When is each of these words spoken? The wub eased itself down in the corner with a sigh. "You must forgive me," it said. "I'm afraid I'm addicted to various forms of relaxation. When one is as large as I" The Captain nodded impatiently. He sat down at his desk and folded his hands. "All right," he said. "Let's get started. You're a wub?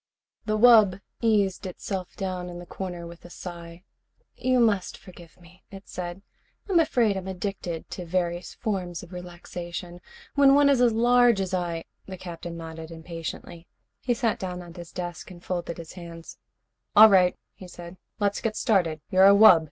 The 0.47 0.57
wub 0.57 0.99
eased 1.21 1.67
itself 1.67 2.15
down 2.15 2.49
in 2.49 2.57
the 2.57 2.65
corner 2.65 3.05
with 3.05 3.23
a 3.23 3.29
sigh. 3.29 3.83
"You 4.35 4.59
must 4.59 4.97
forgive 4.97 5.39
me," 5.39 5.63
it 5.69 5.87
said. 5.87 6.23
"I'm 6.67 6.79
afraid 6.79 7.15
I'm 7.15 7.27
addicted 7.27 7.87
to 7.91 8.05
various 8.07 8.55
forms 8.55 9.03
of 9.03 9.13
relaxation. 9.13 10.01
When 10.33 10.55
one 10.55 10.71
is 10.71 10.81
as 10.81 10.91
large 10.91 11.39
as 11.39 11.53
I" 11.53 11.83
The 12.07 12.17
Captain 12.17 12.57
nodded 12.57 12.89
impatiently. 12.89 13.67
He 13.99 14.15
sat 14.15 14.39
down 14.39 14.63
at 14.63 14.75
his 14.75 14.91
desk 14.91 15.29
and 15.29 15.43
folded 15.45 15.77
his 15.77 15.93
hands. 15.93 16.39
"All 16.95 17.11
right," 17.11 17.37
he 17.53 17.67
said. 17.67 17.97
"Let's 18.19 18.41
get 18.41 18.55
started. 18.57 19.01
You're 19.11 19.27
a 19.27 19.35
wub? 19.35 19.59